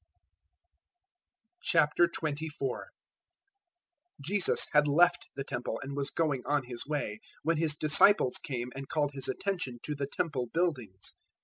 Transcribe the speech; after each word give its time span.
'"024:001 1.75 2.85
Jesus 4.19 4.65
had 4.71 4.87
left 4.87 5.29
the 5.35 5.43
Temple 5.43 5.79
and 5.83 5.95
was 5.95 6.09
going 6.09 6.41
on 6.43 6.63
His 6.63 6.87
way, 6.87 7.19
when 7.43 7.57
His 7.57 7.75
disciples 7.75 8.37
came 8.37 8.71
and 8.75 8.89
called 8.89 9.11
His 9.13 9.27
attention 9.29 9.77
to 9.83 9.93
the 9.93 10.07
Temple 10.07 10.47
buildings. 10.51 11.13